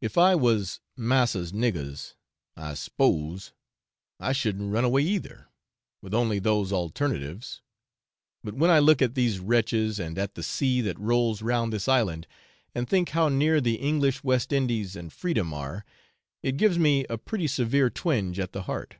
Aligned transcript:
If 0.00 0.16
I 0.16 0.34
was 0.36 0.80
'massa's 0.96 1.52
niggars,' 1.52 2.14
I 2.56 2.72
'spose' 2.72 3.52
I 4.18 4.32
shouldn't 4.32 4.72
run 4.72 4.84
away 4.86 5.02
either, 5.02 5.48
with 6.00 6.14
only 6.14 6.38
those 6.38 6.72
alternatives, 6.72 7.60
but 8.42 8.54
when 8.54 8.70
I 8.70 8.78
look 8.78 9.02
at 9.02 9.14
these 9.14 9.38
wretches 9.38 9.98
and 9.98 10.16
at 10.18 10.34
the 10.34 10.42
sea 10.42 10.80
that 10.80 10.98
rolls 10.98 11.42
round 11.42 11.74
this 11.74 11.88
island, 11.88 12.26
and 12.74 12.88
think 12.88 13.10
how 13.10 13.28
near 13.28 13.60
the 13.60 13.74
English 13.74 14.24
West 14.24 14.50
Indies 14.50 14.96
and 14.96 15.12
freedom 15.12 15.52
are, 15.52 15.84
it 16.42 16.56
gives 16.56 16.78
me 16.78 17.04
a 17.10 17.18
pretty 17.18 17.46
severe 17.46 17.90
twinge 17.90 18.38
at 18.40 18.52
the 18.54 18.62
heart. 18.62 18.96